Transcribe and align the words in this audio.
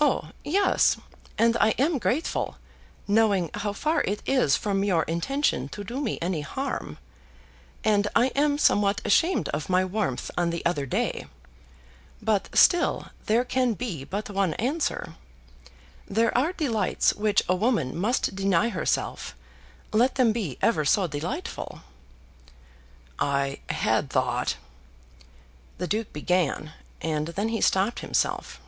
"Oh, 0.00 0.28
yes. 0.44 0.96
And 1.38 1.56
I 1.56 1.70
am 1.70 1.98
grateful, 1.98 2.56
knowing 3.08 3.50
how 3.52 3.72
far 3.72 4.02
it 4.02 4.22
is 4.26 4.54
from 4.54 4.84
your 4.84 5.02
intention 5.02 5.68
to 5.70 5.82
do 5.82 6.00
me 6.00 6.20
any 6.22 6.42
harm. 6.42 6.98
And 7.82 8.06
I 8.14 8.26
am 8.36 8.58
somewhat 8.58 9.00
ashamed 9.04 9.48
of 9.48 9.68
my 9.68 9.84
warmth 9.84 10.30
on 10.38 10.50
the 10.50 10.64
other 10.64 10.86
day. 10.86 11.26
But 12.22 12.48
still 12.56 13.08
there 13.26 13.44
can 13.44 13.74
be 13.74 14.04
but 14.04 14.30
one 14.30 14.54
answer. 14.54 15.16
There 16.06 16.36
are 16.38 16.52
delights 16.52 17.14
which 17.14 17.42
a 17.48 17.56
woman 17.56 17.96
must 17.98 18.36
deny 18.36 18.68
herself, 18.68 19.34
let 19.92 20.14
them 20.14 20.30
be 20.30 20.58
ever 20.62 20.84
so 20.84 21.08
delightful." 21.08 21.80
"I 23.18 23.58
had 23.68 24.10
thought," 24.10 24.58
the 25.78 25.88
Duke 25.88 26.12
began, 26.12 26.72
and 27.02 27.26
then 27.28 27.48
he 27.48 27.60
stopped 27.60 27.98
himself. 27.98 28.60